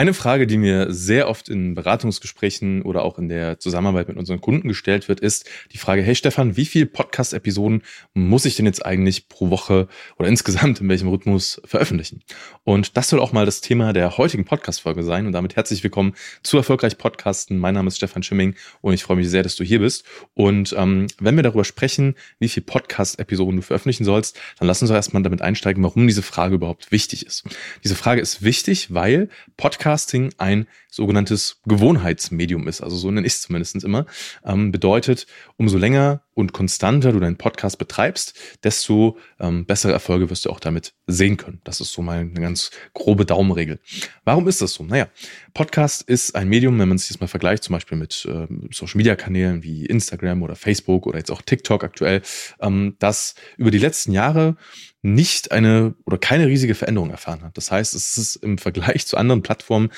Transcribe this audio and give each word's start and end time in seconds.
Eine 0.00 0.14
Frage, 0.14 0.46
die 0.46 0.56
mir 0.56 0.94
sehr 0.94 1.28
oft 1.28 1.50
in 1.50 1.74
Beratungsgesprächen 1.74 2.80
oder 2.80 3.02
auch 3.02 3.18
in 3.18 3.28
der 3.28 3.58
Zusammenarbeit 3.58 4.08
mit 4.08 4.16
unseren 4.16 4.40
Kunden 4.40 4.66
gestellt 4.66 5.08
wird, 5.10 5.20
ist 5.20 5.46
die 5.72 5.76
Frage, 5.76 6.00
hey 6.00 6.14
Stefan, 6.14 6.56
wie 6.56 6.64
viele 6.64 6.86
Podcast-Episoden 6.86 7.82
muss 8.14 8.46
ich 8.46 8.56
denn 8.56 8.64
jetzt 8.64 8.82
eigentlich 8.82 9.28
pro 9.28 9.50
Woche 9.50 9.88
oder 10.16 10.26
insgesamt 10.26 10.80
in 10.80 10.88
welchem 10.88 11.08
Rhythmus 11.08 11.60
veröffentlichen? 11.66 12.22
Und 12.64 12.96
das 12.96 13.10
soll 13.10 13.20
auch 13.20 13.34
mal 13.34 13.44
das 13.44 13.60
Thema 13.60 13.92
der 13.92 14.16
heutigen 14.16 14.46
Podcast-Folge 14.46 15.02
sein. 15.02 15.26
Und 15.26 15.32
damit 15.32 15.56
herzlich 15.56 15.84
willkommen 15.84 16.14
zu 16.42 16.56
Erfolgreich 16.56 16.96
Podcasten. 16.96 17.58
Mein 17.58 17.74
Name 17.74 17.88
ist 17.88 17.98
Stefan 17.98 18.22
Schimming 18.22 18.54
und 18.80 18.94
ich 18.94 19.02
freue 19.02 19.18
mich 19.18 19.28
sehr, 19.28 19.42
dass 19.42 19.56
du 19.56 19.64
hier 19.64 19.80
bist. 19.80 20.06
Und 20.32 20.74
ähm, 20.78 21.08
wenn 21.18 21.36
wir 21.36 21.42
darüber 21.42 21.64
sprechen, 21.64 22.14
wie 22.38 22.48
viele 22.48 22.64
Podcast-Episoden 22.64 23.56
du 23.56 23.62
veröffentlichen 23.62 24.06
sollst, 24.06 24.40
dann 24.58 24.66
lass 24.66 24.80
uns 24.80 24.88
doch 24.88 24.94
erstmal 24.94 25.22
damit 25.22 25.42
einsteigen, 25.42 25.82
warum 25.82 26.06
diese 26.06 26.22
Frage 26.22 26.54
überhaupt 26.54 26.90
wichtig 26.90 27.26
ist. 27.26 27.44
Diese 27.84 27.96
Frage 27.96 28.22
ist 28.22 28.42
wichtig, 28.42 28.94
weil 28.94 29.28
Podcast 29.58 29.89
Podcasting 29.90 30.32
ein 30.38 30.68
sogenanntes 30.88 31.60
Gewohnheitsmedium 31.66 32.68
ist. 32.68 32.80
Also 32.80 32.96
so 32.96 33.10
nenne 33.10 33.26
ich 33.26 33.32
es 33.32 33.42
zumindest 33.42 33.82
immer. 33.82 34.06
Ähm, 34.44 34.70
bedeutet, 34.70 35.26
umso 35.56 35.78
länger 35.78 36.22
und 36.40 36.52
konstanter 36.52 37.12
du 37.12 37.20
deinen 37.20 37.36
Podcast 37.36 37.78
betreibst, 37.78 38.38
desto 38.64 39.18
ähm, 39.38 39.66
bessere 39.66 39.92
Erfolge 39.92 40.30
wirst 40.30 40.44
du 40.44 40.50
auch 40.50 40.60
damit 40.60 40.94
sehen 41.06 41.36
können. 41.36 41.60
Das 41.64 41.80
ist 41.80 41.92
so 41.92 42.02
mal 42.02 42.18
eine 42.20 42.40
ganz 42.40 42.70
grobe 42.94 43.24
Daumenregel. 43.24 43.80
Warum 44.24 44.48
ist 44.48 44.60
das 44.62 44.74
so? 44.74 44.84
Naja, 44.84 45.08
Podcast 45.54 46.02
ist 46.02 46.34
ein 46.34 46.48
Medium, 46.48 46.78
wenn 46.78 46.88
man 46.88 46.98
sich 46.98 47.08
das 47.08 47.20
mal 47.20 47.26
vergleicht, 47.26 47.62
zum 47.62 47.74
Beispiel 47.74 47.98
mit 47.98 48.26
äh, 48.28 48.46
Social-Media-Kanälen 48.72 49.62
wie 49.62 49.86
Instagram 49.86 50.42
oder 50.42 50.56
Facebook 50.56 51.06
oder 51.06 51.18
jetzt 51.18 51.30
auch 51.30 51.42
TikTok 51.42 51.84
aktuell, 51.84 52.22
ähm, 52.60 52.96
das 52.98 53.34
über 53.56 53.70
die 53.70 53.78
letzten 53.78 54.12
Jahre 54.12 54.56
nicht 55.02 55.50
eine 55.50 55.94
oder 56.04 56.18
keine 56.18 56.46
riesige 56.46 56.74
Veränderung 56.74 57.10
erfahren 57.10 57.42
hat. 57.42 57.56
Das 57.56 57.70
heißt, 57.70 57.94
es 57.94 58.18
ist 58.18 58.36
im 58.36 58.58
Vergleich 58.58 59.06
zu 59.06 59.16
anderen 59.16 59.42
Plattformen, 59.42 59.90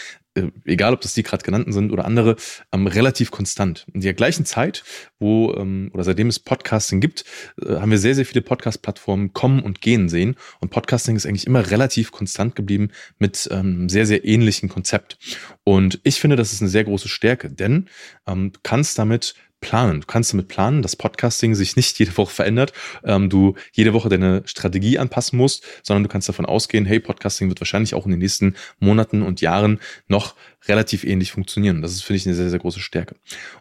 egal 0.65 0.95
ob 0.95 1.01
das 1.01 1.15
die 1.15 1.23
gerade 1.23 1.45
genannten 1.45 1.73
sind 1.73 1.93
oder 1.93 2.05
andere, 2.05 2.37
ähm, 2.73 2.87
relativ 2.87 3.31
konstant. 3.31 3.87
In 3.93 4.01
der 4.01 4.15
gleichen 4.15 4.45
Zeit, 4.45 4.85
wo 5.19 5.55
ähm, 5.55 5.91
oder 5.93 6.05
seitdem 6.05 6.29
es 6.29 6.39
Podcasting 6.39 7.01
gibt, 7.01 7.25
äh, 7.61 7.77
haben 7.77 7.91
wir 7.91 7.99
sehr, 7.99 8.15
sehr 8.15 8.27
viele 8.27 8.43
Podcast-Plattformen 8.43 9.33
kommen 9.33 9.61
und 9.61 9.81
gehen 9.81 10.09
sehen. 10.09 10.37
Und 10.61 10.71
Podcasting 10.71 11.17
ist 11.17 11.27
eigentlich 11.27 11.47
immer 11.47 11.71
relativ 11.71 12.13
konstant 12.13 12.55
geblieben 12.55 12.91
mit 13.19 13.49
ähm, 13.53 13.89
sehr, 13.89 14.07
sehr 14.07 14.25
ähnlichen 14.25 14.69
Konzept. 14.69 15.19
Und 15.65 16.01
ich 16.05 16.21
finde, 16.21 16.37
das 16.37 16.53
ist 16.53 16.63
eine 16.63 16.71
sehr 16.71 16.85
große 16.85 17.09
Stärke, 17.09 17.51
denn 17.51 17.89
ähm, 18.27 18.53
du 18.53 18.61
kannst 18.63 18.99
damit 18.99 19.35
planen. 19.63 20.03
Du 20.03 20.07
kannst 20.07 20.35
damit 20.35 20.49
planen, 20.49 20.83
dass 20.83 20.97
Podcasting 20.97 21.55
sich 21.55 21.77
nicht 21.77 21.99
jede 21.99 22.15
Woche 22.19 22.35
verändert, 22.35 22.75
ähm, 23.05 23.31
du 23.31 23.55
jede 23.73 23.95
Woche 23.95 24.11
deine 24.11 24.43
Strategie 24.45 24.99
anpassen 24.99 25.39
musst, 25.39 25.65
sondern 25.83 26.03
du 26.03 26.11
kannst 26.11 26.29
davon 26.29 26.45
ausgehen, 26.45 26.85
hey, 26.85 27.01
Podcasting 27.01 27.49
wird 27.49 27.61
wahrscheinlich 27.63 27.95
auch 27.95 28.05
in 28.05 28.11
den 28.11 28.21
nächsten 28.21 28.57
Monaten 28.79 29.23
und 29.23 29.41
Jahren 29.41 29.81
noch 30.09 30.35
relativ 30.67 31.05
ähnlich 31.05 31.33
funktionieren. 31.33 31.81
Das 31.81 31.93
ist, 31.93 32.03
finde 32.03 32.19
ich, 32.19 32.27
eine 32.27 32.35
sehr, 32.35 32.51
sehr 32.51 32.59
große 32.59 32.81
Stärke. 32.81 33.17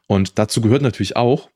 Und 0.08 0.38
dazu 0.38 0.60
gehört 0.60 0.82
natürlich 0.82 1.16
auch, 1.16 1.50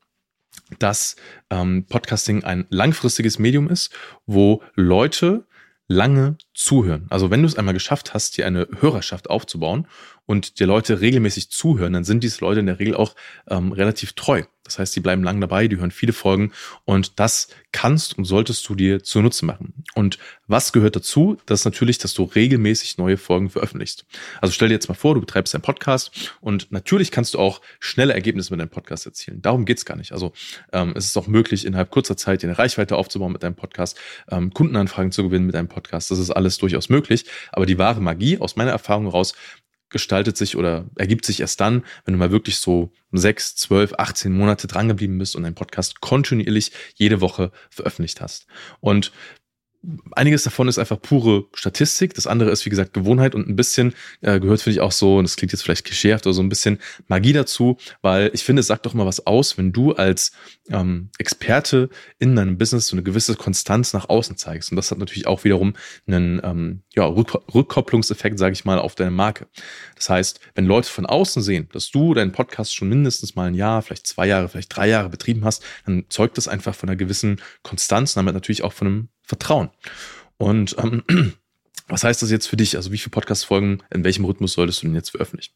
dass 0.78 1.16
ähm, 1.50 1.84
Podcasting 1.86 2.44
ein 2.44 2.66
langfristiges 2.70 3.38
Medium 3.38 3.68
ist, 3.68 3.92
wo 4.24 4.62
Leute 4.74 5.44
lange 5.88 6.36
zuhören. 6.54 7.06
Also 7.10 7.30
wenn 7.30 7.42
du 7.42 7.46
es 7.46 7.56
einmal 7.56 7.74
geschafft 7.74 8.14
hast, 8.14 8.36
dir 8.36 8.46
eine 8.46 8.66
Hörerschaft 8.80 9.30
aufzubauen 9.30 9.86
und 10.26 10.60
dir 10.60 10.66
Leute 10.66 11.00
regelmäßig 11.00 11.50
zuhören, 11.50 11.92
dann 11.92 12.04
sind 12.04 12.22
diese 12.22 12.40
Leute 12.40 12.60
in 12.60 12.66
der 12.66 12.78
Regel 12.78 12.94
auch 12.94 13.14
ähm, 13.48 13.72
relativ 13.72 14.12
treu. 14.12 14.42
Das 14.66 14.78
heißt, 14.78 14.96
die 14.96 15.00
bleiben 15.00 15.22
lang 15.22 15.40
dabei, 15.40 15.68
die 15.68 15.76
hören 15.76 15.92
viele 15.92 16.12
Folgen 16.12 16.52
und 16.84 17.18
das 17.20 17.48
kannst 17.72 18.18
und 18.18 18.24
solltest 18.24 18.68
du 18.68 18.74
dir 18.74 19.02
zunutze 19.02 19.44
machen. 19.44 19.84
Und 19.94 20.18
was 20.48 20.72
gehört 20.72 20.96
dazu? 20.96 21.38
Das 21.46 21.60
ist 21.60 21.64
natürlich, 21.64 21.98
dass 21.98 22.14
du 22.14 22.24
regelmäßig 22.24 22.98
neue 22.98 23.16
Folgen 23.16 23.48
veröffentlichst. 23.48 24.06
Also 24.40 24.52
stell 24.52 24.68
dir 24.68 24.74
jetzt 24.74 24.88
mal 24.88 24.94
vor, 24.94 25.14
du 25.14 25.20
betreibst 25.20 25.54
einen 25.54 25.62
Podcast 25.62 26.34
und 26.40 26.72
natürlich 26.72 27.10
kannst 27.10 27.34
du 27.34 27.38
auch 27.38 27.60
schnelle 27.78 28.12
Ergebnisse 28.12 28.52
mit 28.52 28.60
deinem 28.60 28.70
Podcast 28.70 29.06
erzielen. 29.06 29.40
Darum 29.40 29.64
geht's 29.64 29.84
gar 29.84 29.96
nicht. 29.96 30.12
Also 30.12 30.32
ähm, 30.72 30.94
es 30.96 31.06
ist 31.06 31.16
auch 31.16 31.28
möglich, 31.28 31.64
innerhalb 31.64 31.90
kurzer 31.90 32.16
Zeit 32.16 32.42
eine 32.42 32.58
Reichweite 32.58 32.96
aufzubauen 32.96 33.32
mit 33.32 33.42
deinem 33.42 33.56
Podcast, 33.56 33.98
ähm, 34.30 34.52
Kundenanfragen 34.52 35.12
zu 35.12 35.22
gewinnen 35.22 35.46
mit 35.46 35.54
deinem 35.54 35.68
Podcast. 35.68 36.10
Das 36.10 36.18
ist 36.18 36.30
alles 36.30 36.58
durchaus 36.58 36.88
möglich. 36.88 37.26
Aber 37.52 37.66
die 37.66 37.78
wahre 37.78 38.00
Magie 38.00 38.38
aus 38.38 38.56
meiner 38.56 38.72
Erfahrung 38.72 39.04
heraus 39.04 39.34
gestaltet 39.88 40.36
sich 40.36 40.56
oder 40.56 40.86
ergibt 40.96 41.24
sich 41.24 41.40
erst 41.40 41.60
dann, 41.60 41.84
wenn 42.04 42.12
du 42.12 42.18
mal 42.18 42.30
wirklich 42.30 42.58
so 42.58 42.92
sechs, 43.12 43.54
zwölf, 43.56 43.94
18 43.96 44.32
Monate 44.32 44.66
drangeblieben 44.66 45.18
bist 45.18 45.36
und 45.36 45.42
deinen 45.44 45.54
Podcast 45.54 46.00
kontinuierlich 46.00 46.72
jede 46.94 47.20
Woche 47.20 47.52
veröffentlicht 47.70 48.20
hast. 48.20 48.46
Und 48.80 49.12
einiges 50.12 50.42
davon 50.42 50.68
ist 50.68 50.78
einfach 50.78 51.00
pure 51.00 51.46
Statistik. 51.54 52.14
Das 52.14 52.26
andere 52.26 52.50
ist, 52.50 52.64
wie 52.66 52.70
gesagt, 52.70 52.92
Gewohnheit 52.92 53.34
und 53.34 53.48
ein 53.48 53.56
bisschen 53.56 53.94
äh, 54.20 54.40
gehört, 54.40 54.60
finde 54.60 54.76
ich, 54.76 54.80
auch 54.80 54.92
so, 54.92 55.18
und 55.18 55.24
das 55.24 55.36
klingt 55.36 55.52
jetzt 55.52 55.62
vielleicht 55.62 55.84
klischeehaft, 55.84 56.26
oder 56.26 56.34
so 56.34 56.42
ein 56.42 56.48
bisschen 56.48 56.78
Magie 57.08 57.32
dazu, 57.32 57.76
weil 58.02 58.30
ich 58.32 58.44
finde, 58.44 58.60
es 58.60 58.66
sagt 58.66 58.86
doch 58.86 58.94
mal 58.94 59.06
was 59.06 59.26
aus, 59.26 59.58
wenn 59.58 59.72
du 59.72 59.92
als 59.92 60.32
ähm, 60.68 61.10
Experte 61.18 61.88
in 62.18 62.34
deinem 62.34 62.58
Business 62.58 62.88
so 62.88 62.96
eine 62.96 63.02
gewisse 63.02 63.36
Konstanz 63.36 63.92
nach 63.92 64.08
außen 64.08 64.36
zeigst. 64.36 64.70
Und 64.70 64.76
das 64.76 64.90
hat 64.90 64.98
natürlich 64.98 65.26
auch 65.26 65.44
wiederum 65.44 65.74
einen 66.06 66.40
ähm, 66.42 66.82
ja, 66.94 67.04
Rück 67.04 67.36
Rückkopplungseffekt, 67.54 68.38
sage 68.38 68.52
ich 68.54 68.64
mal, 68.64 68.78
auf 68.78 68.94
deine 68.94 69.10
Marke. 69.10 69.46
Das 69.94 70.08
heißt, 70.08 70.40
wenn 70.54 70.66
Leute 70.66 70.88
von 70.88 71.06
außen 71.06 71.42
sehen, 71.42 71.68
dass 71.72 71.90
du 71.90 72.14
deinen 72.14 72.32
Podcast 72.32 72.74
schon 72.74 72.88
mindestens 72.88 73.34
mal 73.36 73.48
ein 73.48 73.54
Jahr, 73.54 73.82
vielleicht 73.82 74.06
zwei 74.06 74.26
Jahre, 74.26 74.48
vielleicht 74.48 74.74
drei 74.74 74.88
Jahre 74.88 75.08
betrieben 75.08 75.44
hast, 75.44 75.62
dann 75.84 76.04
zeugt 76.08 76.36
das 76.36 76.48
einfach 76.48 76.74
von 76.74 76.88
einer 76.88 76.96
gewissen 76.96 77.40
Konstanz 77.62 78.16
und 78.16 78.20
damit 78.20 78.34
natürlich 78.34 78.64
auch 78.64 78.72
von 78.72 78.86
einem 78.86 79.08
Vertrauen. 79.26 79.70
Und 80.38 80.76
ähm, 80.78 81.02
was 81.88 82.04
heißt 82.04 82.22
das 82.22 82.30
jetzt 82.30 82.46
für 82.46 82.56
dich? 82.56 82.76
Also 82.76 82.92
wie 82.92 82.98
viele 82.98 83.10
Podcast-Folgen, 83.10 83.82
in 83.92 84.04
welchem 84.04 84.24
Rhythmus 84.24 84.54
solltest 84.54 84.82
du 84.82 84.86
denn 84.86 84.94
jetzt 84.94 85.10
veröffentlichen? 85.10 85.52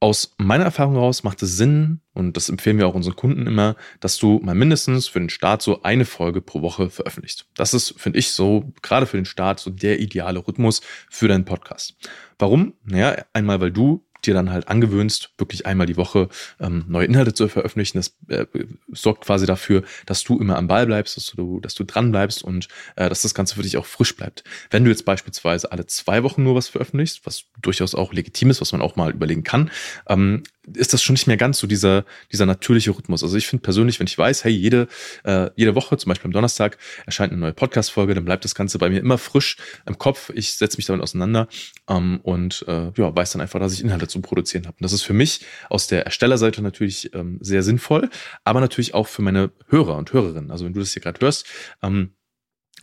Aus 0.00 0.34
meiner 0.38 0.62
Erfahrung 0.62 0.94
heraus 0.94 1.24
macht 1.24 1.42
es 1.42 1.56
Sinn, 1.56 2.00
und 2.14 2.36
das 2.36 2.48
empfehlen 2.48 2.78
wir 2.78 2.86
auch 2.86 2.94
unseren 2.94 3.16
Kunden 3.16 3.48
immer, 3.48 3.74
dass 3.98 4.16
du 4.16 4.38
mal 4.44 4.54
mindestens 4.54 5.08
für 5.08 5.18
den 5.18 5.28
Start 5.28 5.60
so 5.60 5.82
eine 5.82 6.04
Folge 6.04 6.40
pro 6.40 6.62
Woche 6.62 6.88
veröffentlichst. 6.88 7.46
Das 7.54 7.74
ist, 7.74 7.94
finde 7.98 8.20
ich, 8.20 8.30
so, 8.30 8.72
gerade 8.80 9.06
für 9.06 9.16
den 9.16 9.24
Start, 9.24 9.58
so 9.58 9.70
der 9.70 9.98
ideale 9.98 10.46
Rhythmus 10.46 10.82
für 11.10 11.26
deinen 11.26 11.44
Podcast. 11.44 11.96
Warum? 12.38 12.74
Naja, 12.84 13.24
einmal, 13.32 13.60
weil 13.60 13.72
du 13.72 14.04
dir 14.24 14.34
dann 14.34 14.50
halt 14.50 14.68
angewöhnst, 14.68 15.30
wirklich 15.38 15.66
einmal 15.66 15.86
die 15.86 15.96
Woche 15.96 16.28
ähm, 16.60 16.84
neue 16.88 17.06
Inhalte 17.06 17.34
zu 17.34 17.48
veröffentlichen. 17.48 17.98
Das 17.98 18.16
äh, 18.28 18.46
sorgt 18.92 19.24
quasi 19.24 19.46
dafür, 19.46 19.82
dass 20.06 20.24
du 20.24 20.38
immer 20.38 20.56
am 20.56 20.68
Ball 20.68 20.86
bleibst, 20.86 21.16
dass 21.16 21.26
du, 21.26 21.60
dass 21.60 21.74
du 21.74 21.84
dran 21.84 22.10
bleibst 22.10 22.42
und 22.42 22.68
äh, 22.96 23.08
dass 23.08 23.22
das 23.22 23.34
Ganze 23.34 23.54
für 23.54 23.62
dich 23.62 23.76
auch 23.76 23.86
frisch 23.86 24.16
bleibt. 24.16 24.44
Wenn 24.70 24.84
du 24.84 24.90
jetzt 24.90 25.04
beispielsweise 25.04 25.72
alle 25.72 25.86
zwei 25.86 26.22
Wochen 26.22 26.42
nur 26.42 26.54
was 26.54 26.68
veröffentlichst, 26.68 27.26
was 27.26 27.44
durchaus 27.60 27.94
auch 27.94 28.12
legitim 28.12 28.50
ist, 28.50 28.60
was 28.60 28.72
man 28.72 28.82
auch 28.82 28.96
mal 28.96 29.12
überlegen 29.12 29.44
kann, 29.44 29.70
ähm, 30.08 30.42
ist 30.74 30.92
das 30.92 31.02
schon 31.02 31.14
nicht 31.14 31.26
mehr 31.26 31.36
ganz 31.36 31.58
so 31.58 31.66
dieser, 31.66 32.04
dieser 32.32 32.46
natürliche 32.46 32.90
Rhythmus. 32.90 33.22
Also 33.22 33.36
ich 33.36 33.46
finde 33.46 33.62
persönlich, 33.62 33.98
wenn 34.00 34.06
ich 34.06 34.16
weiß, 34.16 34.44
hey, 34.44 34.52
jede, 34.52 34.88
äh, 35.24 35.50
jede 35.56 35.74
Woche, 35.74 35.96
zum 35.96 36.10
Beispiel 36.10 36.28
am 36.28 36.32
Donnerstag, 36.32 36.78
erscheint 37.06 37.32
eine 37.32 37.40
neue 37.40 37.52
Podcast-Folge, 37.52 38.14
dann 38.14 38.24
bleibt 38.24 38.44
das 38.44 38.54
Ganze 38.54 38.78
bei 38.78 38.90
mir 38.90 39.00
immer 39.00 39.18
frisch 39.18 39.56
im 39.86 39.98
Kopf. 39.98 40.30
Ich 40.34 40.54
setze 40.54 40.76
mich 40.76 40.86
damit 40.86 41.02
auseinander 41.02 41.48
ähm, 41.88 42.20
und 42.22 42.64
äh, 42.68 42.92
ja, 42.96 43.14
weiß 43.14 43.32
dann 43.32 43.40
einfach, 43.40 43.60
dass 43.60 43.72
ich 43.72 43.82
Inhalte 43.82 44.08
zu 44.08 44.20
produzieren 44.20 44.66
habe. 44.66 44.76
Und 44.78 44.84
das 44.84 44.92
ist 44.92 45.02
für 45.02 45.14
mich 45.14 45.40
aus 45.70 45.86
der 45.86 46.04
Erstellerseite 46.04 46.62
natürlich 46.62 47.14
ähm, 47.14 47.38
sehr 47.40 47.62
sinnvoll, 47.62 48.10
aber 48.44 48.60
natürlich 48.60 48.94
auch 48.94 49.06
für 49.06 49.22
meine 49.22 49.50
Hörer 49.68 49.96
und 49.96 50.12
Hörerinnen. 50.12 50.50
Also 50.50 50.64
wenn 50.64 50.72
du 50.72 50.80
das 50.80 50.92
hier 50.92 51.02
gerade 51.02 51.20
hörst, 51.20 51.46
ähm, 51.82 52.12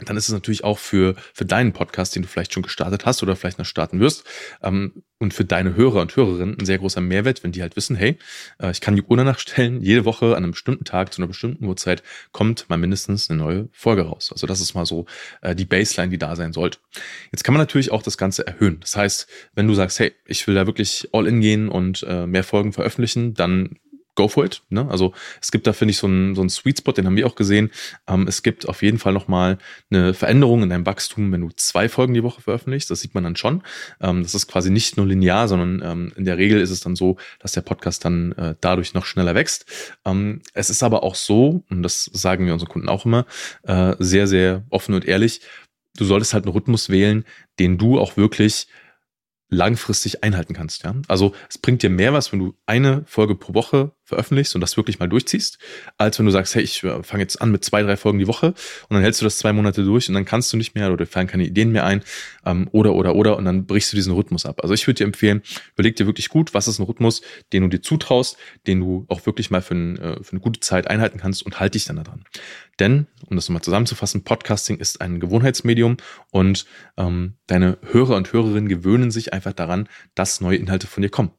dann 0.03 0.17
ist 0.17 0.27
es 0.27 0.33
natürlich 0.33 0.63
auch 0.63 0.77
für, 0.77 1.15
für 1.33 1.45
deinen 1.45 1.73
Podcast, 1.73 2.15
den 2.15 2.23
du 2.23 2.27
vielleicht 2.27 2.53
schon 2.53 2.63
gestartet 2.63 3.05
hast 3.05 3.23
oder 3.23 3.35
vielleicht 3.35 3.59
noch 3.59 3.65
starten 3.65 3.99
wirst, 3.99 4.25
ähm, 4.61 5.03
und 5.17 5.33
für 5.33 5.45
deine 5.45 5.75
Hörer 5.75 6.01
und 6.01 6.15
Hörerinnen 6.15 6.57
ein 6.59 6.65
sehr 6.65 6.77
großer 6.77 6.99
Mehrwert, 6.99 7.43
wenn 7.43 7.53
die 7.53 7.61
halt 7.61 7.77
wissen, 7.77 7.95
hey, 7.95 8.17
äh, 8.59 8.71
ich 8.71 8.81
kann 8.81 8.95
die 8.95 9.01
Uhr 9.01 9.15
danach 9.15 9.39
stellen, 9.39 9.81
jede 9.81 10.03
Woche 10.03 10.35
an 10.35 10.43
einem 10.43 10.51
bestimmten 10.51 10.83
Tag 10.83 11.13
zu 11.13 11.21
einer 11.21 11.27
bestimmten 11.27 11.65
Uhrzeit 11.65 12.03
kommt 12.33 12.69
mal 12.69 12.77
mindestens 12.77 13.29
eine 13.29 13.41
neue 13.41 13.69
Folge 13.71 14.03
raus. 14.03 14.29
Also 14.31 14.45
das 14.45 14.59
ist 14.59 14.73
mal 14.73 14.85
so 14.85 15.05
äh, 15.41 15.55
die 15.55 15.65
Baseline, 15.65 16.09
die 16.09 16.17
da 16.17 16.35
sein 16.35 16.51
sollte. 16.51 16.79
Jetzt 17.31 17.43
kann 17.43 17.53
man 17.53 17.61
natürlich 17.61 17.91
auch 17.91 18.03
das 18.03 18.17
Ganze 18.17 18.45
erhöhen. 18.45 18.79
Das 18.81 18.97
heißt, 18.97 19.27
wenn 19.53 19.67
du 19.67 19.73
sagst, 19.73 19.99
hey, 19.99 20.13
ich 20.25 20.45
will 20.47 20.55
da 20.55 20.65
wirklich 20.65 21.09
all 21.13 21.27
in 21.27 21.39
gehen 21.39 21.69
und 21.69 22.03
äh, 22.03 22.27
mehr 22.27 22.43
Folgen 22.43 22.73
veröffentlichen, 22.73 23.33
dann 23.33 23.77
go 24.15 24.27
for 24.27 24.45
it. 24.45 24.63
Ne? 24.69 24.87
Also 24.89 25.13
es 25.41 25.51
gibt 25.51 25.67
da, 25.67 25.73
finde 25.73 25.91
ich, 25.91 25.97
so 25.97 26.07
einen, 26.07 26.35
so 26.35 26.41
einen 26.41 26.49
Sweet 26.49 26.79
Spot, 26.79 26.91
den 26.91 27.05
haben 27.05 27.15
wir 27.15 27.27
auch 27.27 27.35
gesehen. 27.35 27.69
Ähm, 28.07 28.27
es 28.27 28.43
gibt 28.43 28.67
auf 28.67 28.81
jeden 28.81 28.97
Fall 28.97 29.13
nochmal 29.13 29.57
eine 29.91 30.13
Veränderung 30.13 30.63
in 30.63 30.69
deinem 30.69 30.85
Wachstum, 30.85 31.31
wenn 31.31 31.41
du 31.41 31.49
zwei 31.55 31.89
Folgen 31.89 32.13
die 32.13 32.23
Woche 32.23 32.41
veröffentlichst. 32.41 32.89
Das 32.89 33.01
sieht 33.01 33.13
man 33.13 33.23
dann 33.23 33.35
schon. 33.35 33.61
Ähm, 34.01 34.23
das 34.23 34.33
ist 34.33 34.47
quasi 34.47 34.69
nicht 34.69 34.97
nur 34.97 35.05
linear, 35.05 35.47
sondern 35.47 35.81
ähm, 35.83 36.13
in 36.15 36.25
der 36.25 36.37
Regel 36.37 36.61
ist 36.61 36.71
es 36.71 36.79
dann 36.79 36.95
so, 36.95 37.17
dass 37.39 37.51
der 37.51 37.61
Podcast 37.61 38.05
dann 38.05 38.31
äh, 38.33 38.55
dadurch 38.61 38.93
noch 38.93 39.05
schneller 39.05 39.35
wächst. 39.35 39.65
Ähm, 40.05 40.41
es 40.53 40.69
ist 40.69 40.83
aber 40.83 41.03
auch 41.03 41.15
so, 41.15 41.63
und 41.69 41.83
das 41.83 42.05
sagen 42.13 42.45
wir 42.45 42.53
unseren 42.53 42.69
Kunden 42.69 42.89
auch 42.89 43.05
immer, 43.05 43.25
äh, 43.63 43.95
sehr, 43.99 44.27
sehr 44.27 44.63
offen 44.69 44.95
und 44.95 45.05
ehrlich, 45.05 45.41
du 45.97 46.05
solltest 46.05 46.33
halt 46.33 46.45
einen 46.45 46.53
Rhythmus 46.53 46.89
wählen, 46.89 47.25
den 47.59 47.77
du 47.77 47.99
auch 47.99 48.17
wirklich 48.17 48.67
langfristig 49.49 50.23
einhalten 50.23 50.53
kannst. 50.53 50.83
Ja? 50.83 50.95
Also 51.07 51.33
es 51.49 51.57
bringt 51.57 51.83
dir 51.83 51.89
mehr 51.89 52.13
was, 52.13 52.31
wenn 52.31 52.39
du 52.39 52.55
eine 52.65 53.03
Folge 53.05 53.35
pro 53.35 53.53
Woche 53.53 53.91
veröffentlichst 54.05 54.55
und 54.55 54.61
das 54.61 54.77
wirklich 54.77 54.99
mal 54.99 55.09
durchziehst, 55.09 55.57
als 55.97 56.19
wenn 56.19 56.25
du 56.25 56.31
sagst, 56.31 56.55
hey, 56.55 56.61
ich 56.61 56.83
äh, 56.83 57.03
fange 57.03 57.23
jetzt 57.23 57.41
an 57.41 57.51
mit 57.51 57.65
zwei, 57.65 57.81
drei 57.81 57.97
Folgen 57.97 58.19
die 58.19 58.27
Woche 58.27 58.47
und 58.47 58.91
dann 58.91 59.01
hältst 59.01 59.19
du 59.21 59.25
das 59.25 59.37
zwei 59.37 59.51
Monate 59.51 59.83
durch 59.83 60.07
und 60.07 60.13
dann 60.13 60.25
kannst 60.25 60.53
du 60.53 60.57
nicht 60.57 60.75
mehr 60.75 60.93
oder 60.93 61.05
fallen 61.05 61.27
keine 61.27 61.43
Ideen 61.43 61.71
mehr 61.71 61.85
ein 61.85 62.03
ähm, 62.45 62.69
oder, 62.71 62.93
oder, 62.93 63.15
oder 63.15 63.35
und 63.35 63.45
dann 63.45 63.65
brichst 63.65 63.91
du 63.91 63.95
diesen 63.95 64.13
Rhythmus 64.13 64.45
ab. 64.45 64.61
Also 64.61 64.73
ich 64.73 64.85
würde 64.85 64.99
dir 64.99 65.05
empfehlen, 65.05 65.41
überleg 65.73 65.95
dir 65.95 66.05
wirklich 66.05 66.29
gut, 66.29 66.53
was 66.53 66.67
ist 66.67 66.79
ein 66.79 66.85
Rhythmus, 66.85 67.21
den 67.51 67.63
du 67.63 67.69
dir 67.69 67.81
zutraust, 67.81 68.37
den 68.67 68.79
du 68.79 69.05
auch 69.09 69.25
wirklich 69.25 69.49
mal 69.49 69.61
für, 69.61 69.73
ein, 69.73 69.97
äh, 69.97 70.23
für 70.23 70.33
eine 70.33 70.39
gute 70.39 70.59
Zeit 70.59 70.87
einhalten 70.87 71.19
kannst 71.19 71.43
und 71.43 71.59
halt 71.59 71.73
dich 71.73 71.85
dann 71.85 71.97
daran. 71.97 72.23
Denn, 72.79 73.07
um 73.25 73.35
das 73.35 73.49
nochmal 73.49 73.63
zusammenzufassen, 73.63 74.23
Podcasting 74.23 74.77
ist 74.77 75.01
ein 75.01 75.19
Gewohnheitsmedium 75.19 75.97
und 76.31 76.65
ähm, 76.97 77.35
deine 77.47 77.77
Hörer 77.81 78.17
und 78.17 78.31
Hörerinnen 78.33 78.69
gewöhnen 78.69 79.11
sich 79.11 79.33
einfach 79.33 79.53
daran, 79.53 79.87
dass 80.13 80.41
neue 80.41 80.57
Inhalte 80.57 80.87
von 80.87 81.01
dir 81.01 81.09
kommen. 81.09 81.31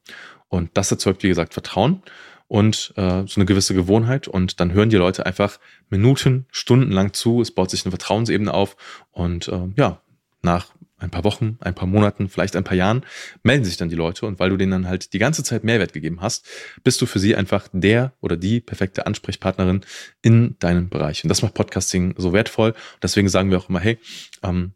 Und 0.48 0.70
das 0.74 0.90
erzeugt, 0.90 1.22
wie 1.22 1.28
gesagt, 1.28 1.52
Vertrauen 1.52 2.02
und 2.48 2.92
äh, 2.96 3.24
so 3.26 3.36
eine 3.36 3.46
gewisse 3.46 3.74
Gewohnheit. 3.74 4.28
Und 4.28 4.60
dann 4.60 4.72
hören 4.72 4.90
die 4.90 4.96
Leute 4.96 5.26
einfach 5.26 5.58
Minuten, 5.88 6.46
Stunden 6.50 6.92
lang 6.92 7.12
zu. 7.12 7.40
Es 7.40 7.50
baut 7.50 7.70
sich 7.70 7.84
eine 7.84 7.90
Vertrauensebene 7.90 8.52
auf. 8.52 8.76
Und 9.10 9.48
äh, 9.48 9.68
ja, 9.76 10.00
nach 10.42 10.68
ein 10.98 11.10
paar 11.10 11.24
Wochen, 11.24 11.58
ein 11.60 11.74
paar 11.74 11.88
Monaten, 11.88 12.28
vielleicht 12.28 12.56
ein 12.56 12.64
paar 12.64 12.76
Jahren, 12.76 13.04
melden 13.42 13.64
sich 13.64 13.76
dann 13.76 13.90
die 13.90 13.96
Leute 13.96 14.24
und 14.24 14.38
weil 14.38 14.50
du 14.50 14.56
denen 14.56 14.72
dann 14.72 14.88
halt 14.88 15.12
die 15.12 15.18
ganze 15.18 15.44
Zeit 15.44 15.62
Mehrwert 15.62 15.92
gegeben 15.92 16.22
hast, 16.22 16.46
bist 16.84 17.00
du 17.02 17.06
für 17.06 17.18
sie 17.18 17.36
einfach 17.36 17.68
der 17.72 18.14
oder 18.20 18.36
die 18.36 18.60
perfekte 18.60 19.06
Ansprechpartnerin 19.06 19.82
in 20.22 20.56
deinem 20.58 20.88
Bereich. 20.88 21.22
Und 21.22 21.28
das 21.28 21.42
macht 21.42 21.54
Podcasting 21.54 22.14
so 22.16 22.32
wertvoll. 22.32 22.74
deswegen 23.02 23.28
sagen 23.28 23.50
wir 23.50 23.58
auch 23.58 23.68
immer, 23.68 23.80
hey, 23.80 23.98
ähm, 24.42 24.72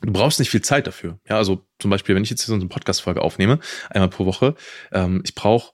du 0.00 0.12
brauchst 0.12 0.38
nicht 0.38 0.50
viel 0.50 0.62
Zeit 0.62 0.86
dafür. 0.86 1.18
Ja, 1.28 1.38
also 1.38 1.66
zum 1.80 1.90
Beispiel, 1.90 2.14
wenn 2.14 2.22
ich 2.22 2.30
jetzt 2.30 2.42
hier 2.42 2.52
so 2.52 2.54
eine 2.54 2.66
Podcast-Folge 2.66 3.20
aufnehme, 3.20 3.58
einmal 3.90 4.10
pro 4.10 4.26
Woche, 4.26 4.54
ähm, 4.92 5.22
ich 5.24 5.34
brauche 5.34 5.72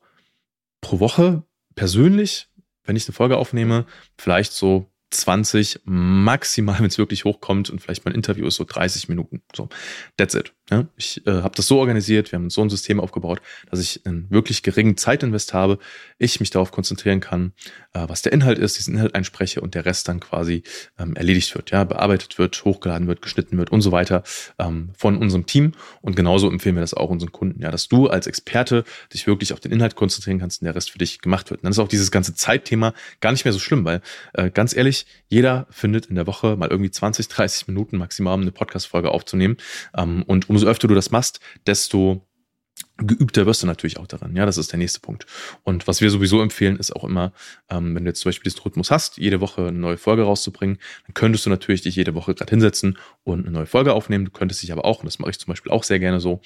pro 0.85 1.01
Woche 1.01 1.43
persönlich, 1.75 2.49
wenn 2.85 2.95
ich 2.95 3.09
eine 3.09 3.15
Folge 3.15 3.39
aufnehme, 3.39 3.87
vielleicht 4.19 4.53
so 4.53 4.87
20, 5.15 5.81
maximal, 5.85 6.79
wenn 6.81 6.87
es 6.87 6.99
wirklich 6.99 7.25
hochkommt 7.25 7.71
und 7.71 7.81
vielleicht 7.81 8.05
mein 8.05 8.15
Interview 8.15 8.47
ist 8.47 8.57
so 8.57 8.65
30 8.65 9.09
Minuten. 9.09 9.43
So, 9.55 9.69
that's 10.17 10.35
it. 10.35 10.53
Ja, 10.71 10.87
ich 10.97 11.27
äh, 11.27 11.31
habe 11.31 11.55
das 11.55 11.67
so 11.67 11.79
organisiert, 11.79 12.33
wir 12.33 12.39
haben 12.39 12.49
so 12.49 12.63
ein 12.63 12.71
System 12.71 12.99
aufgebaut, 12.99 13.43
dass 13.71 13.81
ich 13.81 14.07
einen 14.07 14.31
wirklich 14.31 14.63
geringen 14.63 14.97
Zeitinvest 14.97 15.53
habe, 15.53 15.79
ich 16.17 16.41
mich 16.41 16.49
darauf 16.49 16.73
konzentrieren 16.73 17.21
kann, 17.21 17.53
äh, 17.93 18.09
was 18.09 18.23
der 18.23 18.33
Inhalt 18.33 18.59
ist, 18.59 18.79
diesen 18.79 18.95
Inhalt 18.95 19.15
einspreche 19.15 19.61
und 19.61 19.75
der 19.75 19.85
Rest 19.85 20.09
dann 20.09 20.21
quasi 20.21 20.63
ähm, 20.99 21.17
erledigt 21.17 21.55
wird, 21.55 21.71
ja, 21.71 21.85
bearbeitet 21.85 22.39
wird, 22.39 22.65
hochgeladen 22.65 23.09
wird, 23.09 23.21
geschnitten 23.21 23.59
wird 23.59 23.73
und 23.73 23.83
so 23.83 23.93
weiter 23.93 24.23
ähm, 24.59 24.91
von 24.97 25.19
unserem 25.19 25.45
Team. 25.45 25.73
Und 26.01 26.17
genauso 26.17 26.51
empfehlen 26.51 26.77
wir 26.77 26.81
das 26.81 26.95
auch 26.95 27.11
unseren 27.11 27.33
Kunden, 27.33 27.61
ja, 27.61 27.71
dass 27.71 27.89
du 27.89 28.09
als 28.09 28.27
Experte 28.27 28.85
dich 29.13 29.27
wirklich 29.27 29.53
auf 29.53 29.61
den 29.61 29.71
Inhalt 29.71 29.97
konzentrieren 29.97 30.39
kannst 30.39 30.63
und 30.63 30.65
der 30.65 30.75
Rest 30.75 30.91
für 30.91 30.99
dich 30.99 31.21
gemacht 31.21 31.51
wird. 31.51 31.61
Und 31.61 31.65
dann 31.65 31.73
ist 31.73 31.79
auch 31.79 31.89
dieses 31.89 32.11
ganze 32.11 32.35
Zeitthema 32.35 32.95
gar 33.21 33.33
nicht 33.33 33.45
mehr 33.45 33.53
so 33.53 33.59
schlimm, 33.59 33.85
weil 33.85 34.01
äh, 34.33 34.51
ganz 34.51 34.75
ehrlich, 34.75 35.04
jeder 35.29 35.67
findet 35.71 36.07
in 36.07 36.15
der 36.15 36.27
Woche 36.27 36.57
mal 36.57 36.71
irgendwie 36.71 36.91
20, 36.91 37.29
30 37.29 37.69
Minuten 37.69 37.97
maximal, 37.99 38.35
um 38.35 38.43
eine 38.43 38.53
Podcast-Folge 38.53 39.11
aufzunehmen. 39.11 39.57
Ähm, 39.97 40.23
und 40.27 40.49
umso 40.49 40.67
öfter 40.67 40.89
du 40.89 40.95
das 40.95 41.11
machst, 41.11 41.41
desto 41.67 42.27
geübter 42.97 43.45
wirst 43.47 43.63
du 43.63 43.67
natürlich 43.67 43.99
auch 43.99 44.07
daran. 44.07 44.37
Ja, 44.37 44.47
das 44.47 44.57
ist 44.57 44.71
der 44.71 44.79
nächste 44.79 45.01
Punkt. 45.01 45.27
Und 45.65 45.89
was 45.89 46.01
wir 46.01 46.11
sowieso 46.11 46.41
empfehlen, 46.41 46.77
ist 46.77 46.95
auch 46.95 47.05
immer, 47.05 47.33
ähm, 47.69 47.95
wenn 47.95 48.05
du 48.05 48.11
jetzt 48.11 48.21
zum 48.21 48.29
Beispiel 48.29 48.51
diesen 48.51 48.63
Rhythmus 48.63 48.91
hast, 48.91 49.19
jede 49.19 49.41
Woche 49.41 49.67
eine 49.67 49.79
neue 49.79 49.97
Folge 49.97 50.23
rauszubringen, 50.23 50.79
dann 51.07 51.15
könntest 51.15 51.45
du 51.47 51.51
natürlich 51.51 51.83
dich 51.83 51.97
jede 51.97 52.15
Woche 52.15 52.35
gerade 52.35 52.51
hinsetzen 52.51 52.99
und 53.25 53.47
eine 53.47 53.51
neue 53.51 53.67
Folge 53.67 53.93
aufnehmen. 53.93 54.25
Du 54.25 54.31
könntest 54.31 54.63
dich 54.63 54.73
aber 54.73 54.85
auch, 54.85 55.01
und 55.01 55.07
das 55.07 55.19
mache 55.19 55.31
ich 55.31 55.39
zum 55.39 55.51
Beispiel 55.51 55.73
auch 55.73 55.83
sehr 55.83 55.99
gerne 55.99 56.21
so, 56.21 56.41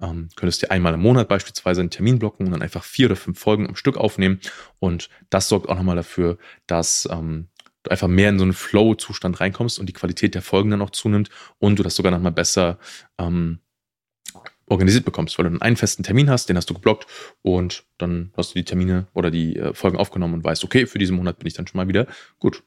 ähm, 0.00 0.28
könntest 0.36 0.62
dir 0.62 0.70
einmal 0.70 0.94
im 0.94 1.00
Monat 1.00 1.28
beispielsweise 1.28 1.80
einen 1.80 1.90
Termin 1.90 2.20
blocken 2.20 2.46
und 2.46 2.52
dann 2.52 2.62
einfach 2.62 2.84
vier 2.84 3.06
oder 3.06 3.16
fünf 3.16 3.38
Folgen 3.38 3.66
am 3.66 3.74
Stück 3.74 3.96
aufnehmen. 3.96 4.40
Und 4.78 5.08
das 5.30 5.48
sorgt 5.48 5.68
auch 5.68 5.76
nochmal 5.76 5.96
dafür, 5.96 6.38
dass 6.68 7.08
ähm, 7.10 7.48
du 7.88 7.92
einfach 7.92 8.08
mehr 8.08 8.28
in 8.28 8.38
so 8.38 8.44
einen 8.44 8.52
Flow-Zustand 8.52 9.40
reinkommst 9.40 9.78
und 9.78 9.86
die 9.86 9.92
Qualität 9.92 10.34
der 10.34 10.42
Folgen 10.42 10.70
dann 10.70 10.82
auch 10.82 10.90
zunimmt 10.90 11.30
und 11.58 11.78
du 11.78 11.82
das 11.82 11.96
sogar 11.96 12.12
nochmal 12.12 12.32
besser 12.32 12.78
ähm, 13.18 13.60
organisiert 14.68 15.04
bekommst, 15.04 15.38
weil 15.38 15.50
du 15.50 15.60
einen 15.60 15.76
festen 15.76 16.02
Termin 16.02 16.30
hast, 16.30 16.48
den 16.48 16.56
hast 16.56 16.68
du 16.70 16.74
geblockt 16.74 17.06
und 17.42 17.84
dann 17.98 18.32
hast 18.36 18.54
du 18.54 18.58
die 18.58 18.64
Termine 18.64 19.08
oder 19.12 19.30
die 19.30 19.56
äh, 19.56 19.74
Folgen 19.74 19.98
aufgenommen 19.98 20.34
und 20.34 20.44
weißt, 20.44 20.64
okay, 20.64 20.86
für 20.86 20.98
diesen 20.98 21.16
Monat 21.16 21.38
bin 21.38 21.46
ich 21.46 21.54
dann 21.54 21.66
schon 21.66 21.78
mal 21.78 21.88
wieder 21.88 22.06
gut. 22.38 22.62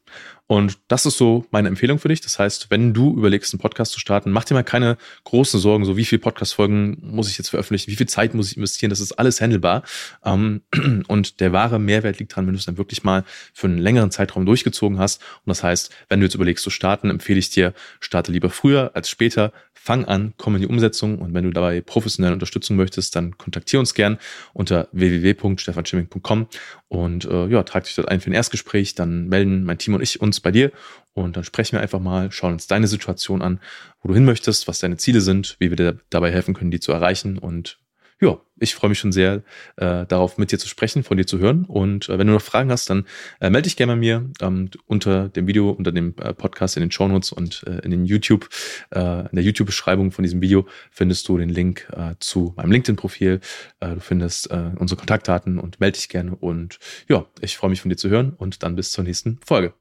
Und 0.48 0.80
das 0.90 1.06
ist 1.06 1.18
so 1.18 1.46
meine 1.52 1.70
Empfehlung 1.70 1.98
für 1.98 2.10
dich. 2.10 2.20
Das 2.20 2.38
heißt, 2.38 2.70
wenn 2.70 2.94
du 2.94 3.16
überlegst, 3.16 3.54
einen 3.54 3.62
Podcast 3.62 3.94
zu 3.94 4.02
starten, 4.02 4.32
mach 4.32 4.44
dir 4.44 4.54
mal 4.54 4.64
keine 4.64 4.98
großen 5.24 5.60
Sorgen, 5.60 5.86
so 5.86 5.96
wie 5.96 6.04
viele 6.04 6.20
Podcast-Folgen 6.20 6.98
muss 7.02 7.30
ich 7.30 7.38
jetzt 7.38 7.50
veröffentlichen, 7.50 7.90
wie 7.90 7.96
viel 7.96 8.10
Zeit 8.10 8.34
muss 8.34 8.52
ich 8.52 8.58
investieren, 8.58 8.90
das 8.90 9.00
ist 9.00 9.14
alles 9.14 9.40
handelbar. 9.40 9.84
Ähm, 10.26 10.62
und 11.08 11.40
der 11.40 11.54
wahre 11.54 11.80
Mehrwert 11.80 12.20
liegt 12.20 12.36
dran, 12.36 12.48
wenn 12.48 12.54
du 12.54 12.60
es 12.60 12.66
dann 12.66 12.78
wirklich 12.78 13.06
mal 13.06 13.24
für 13.54 13.68
einen 13.68 13.78
längeren 13.78 14.12
Zeitraum 14.12 14.46
durchgezogen 14.46 15.00
hast. 15.00 15.22
Und 15.46 15.50
das 15.50 15.64
heißt, 15.64 15.96
wenn 16.10 16.20
du 16.20 16.26
jetzt 16.26 16.36
überlegst 16.36 16.64
zu 16.64 16.70
starten, 16.70 17.10
empfehle 17.10 17.40
ich 17.40 17.50
dir, 17.50 17.74
starte 18.02 18.34
lieber 18.34 18.50
früher 18.50 18.92
als 18.94 19.10
später, 19.10 19.54
fang 19.74 20.06
an, 20.06 20.34
komm 20.38 20.56
in 20.56 20.62
die 20.62 20.68
Umsetzung 20.68 21.20
und 21.20 21.34
wenn 21.34 21.46
du 21.46 21.52
dabei 21.52 21.82
professionelle 21.92 22.34
Unterstützung 22.34 22.78
möchtest, 22.78 23.18
dann 23.18 23.38
kontaktiere 23.38 23.82
uns 23.82 23.94
gern 23.94 24.18
unter 24.54 24.88
www.stefanschimming.com 24.94 26.48
und 26.88 27.26
äh, 27.26 27.48
ja, 27.48 27.64
trag 27.64 27.84
dich 27.84 27.96
dort 27.96 28.08
ein 28.08 28.22
für 28.22 28.30
ein 28.30 28.34
Erstgespräch, 28.34 28.96
dann 28.96 29.28
melden 29.28 29.66
mein 29.66 29.78
Team 29.78 29.94
und 29.94 30.02
ich 30.02 30.22
uns 30.22 30.40
bei 30.40 30.52
dir. 30.52 30.72
Und 31.14 31.36
dann 31.36 31.44
sprechen 31.44 31.74
wir 31.74 31.82
einfach 31.82 32.00
mal, 32.00 32.32
schauen 32.32 32.54
uns 32.54 32.68
deine 32.68 32.88
Situation 32.88 33.42
an, 33.42 33.60
wo 34.02 34.08
du 34.08 34.14
hin 34.14 34.24
möchtest, 34.24 34.70
was 34.70 34.80
deine 34.80 34.96
Ziele 34.96 35.20
sind, 35.20 35.58
wie 35.60 35.70
wir 35.70 35.76
dir 35.76 36.00
dabei 36.10 36.32
helfen 36.32 36.54
können, 36.54 36.72
die 36.72 36.80
zu 36.80 36.94
erreichen. 36.94 37.38
Und 37.38 37.78
ja, 38.22 38.40
ich 38.60 38.76
freue 38.76 38.90
mich 38.90 39.00
schon 39.00 39.12
sehr 39.12 39.44
äh, 39.78 40.06
darauf, 40.06 40.38
mit 40.38 40.52
dir 40.52 40.60
zu 40.60 40.68
sprechen, 40.68 41.04
von 41.04 41.18
dir 41.18 41.26
zu 41.26 41.40
hören. 41.40 41.66
Und 41.66 42.08
äh, 42.08 42.20
wenn 42.20 42.28
du 42.28 42.34
noch 42.34 42.42
Fragen 42.42 42.72
hast, 42.72 42.90
dann 42.90 43.08
äh, 43.40 43.50
melde 43.50 43.64
dich 43.64 43.76
gerne 43.76 43.94
bei 43.94 43.98
mir 43.98 44.30
ähm, 44.40 44.70
unter 44.86 45.30
dem 45.30 45.48
Video, 45.48 45.72
unter 45.72 45.92
dem 45.92 46.14
äh, 46.18 46.34
Podcast 46.34 46.78
in 46.78 46.82
den 46.82 46.92
Show 46.92 47.08
Notes 47.08 47.32
und 47.32 47.64
äh, 47.66 47.80
in 47.80 47.90
den 47.90 48.06
YouTube, 48.06 48.48
äh, 48.92 49.22
in 49.22 49.36
der 49.36 49.44
YouTube-Beschreibung 49.44 50.12
von 50.12 50.24
diesem 50.24 50.42
Video 50.42 50.68
findest 50.92 51.28
du 51.28 51.38
den 51.40 51.50
Link 51.50 51.88
äh, 51.92 52.14
zu 52.20 52.54
meinem 52.56 52.72
LinkedIn-Profil. 52.72 53.40
Äh, 53.80 53.96
du 53.96 54.00
findest 54.00 54.52
äh, 54.52 54.72
unsere 54.78 55.00
Kontaktdaten 55.00 55.58
und 55.58 55.80
melde 55.80 55.98
dich 55.98 56.08
gerne. 56.08 56.36
Und 56.36 56.78
ja, 57.10 57.26
ich 57.42 57.58
freue 57.58 57.72
mich 57.72 57.82
von 57.82 57.90
dir 57.90 57.98
zu 57.98 58.10
hören 58.10 58.34
und 58.38 58.62
dann 58.62 58.76
bis 58.76 58.92
zur 58.92 59.04
nächsten 59.04 59.40
Folge. 59.44 59.81